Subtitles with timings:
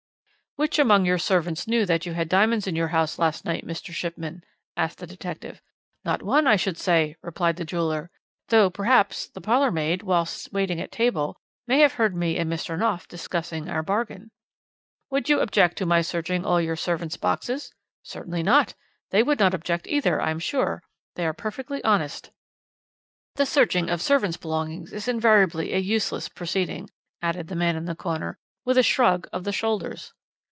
[0.57, 3.65] "'Which among your servants knew that you had the diamonds in your house last night,
[3.65, 3.93] Mr.
[3.93, 4.43] Shipman?'
[4.75, 5.61] asked the detective.
[6.03, 8.11] "'Not one, I should say,' replied the jeweller,
[8.49, 11.37] 'though, perhaps, the parlourmaid, whilst waiting at table,
[11.67, 12.77] may have heard me and Mr.
[12.77, 14.29] Knopf discussing our bargain.'
[15.09, 17.71] "'Would you object to my searching all your servants' boxes?'
[18.03, 18.73] "'Certainly not.
[19.09, 20.83] They would not object, either, I am sure.
[21.15, 22.29] They are perfectly honest.'
[23.35, 26.89] "The searching of servants' belongings is invariably a useless proceeding,"
[27.21, 30.11] added the man in the corner, with a shrug of the shoulders.